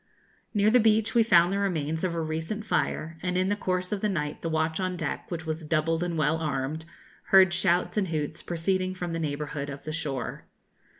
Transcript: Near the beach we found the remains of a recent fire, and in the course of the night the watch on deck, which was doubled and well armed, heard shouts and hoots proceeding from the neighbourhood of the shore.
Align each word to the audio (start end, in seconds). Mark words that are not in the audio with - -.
Near 0.55 0.71
the 0.71 0.79
beach 0.79 1.13
we 1.13 1.21
found 1.21 1.53
the 1.53 1.59
remains 1.59 2.03
of 2.03 2.15
a 2.15 2.21
recent 2.21 2.65
fire, 2.65 3.19
and 3.21 3.37
in 3.37 3.49
the 3.49 3.55
course 3.55 3.91
of 3.91 4.01
the 4.01 4.09
night 4.09 4.41
the 4.41 4.49
watch 4.49 4.79
on 4.79 4.97
deck, 4.97 5.29
which 5.29 5.45
was 5.45 5.63
doubled 5.63 6.01
and 6.01 6.17
well 6.17 6.37
armed, 6.37 6.85
heard 7.25 7.53
shouts 7.53 7.97
and 7.97 8.07
hoots 8.07 8.41
proceeding 8.41 8.95
from 8.95 9.13
the 9.13 9.19
neighbourhood 9.19 9.69
of 9.69 9.83
the 9.83 9.91
shore. 9.93 10.47